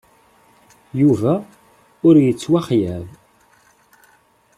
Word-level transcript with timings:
Yuba 1.01 1.33
ur 2.07 2.15
yettwaxeyyab. 2.25 3.07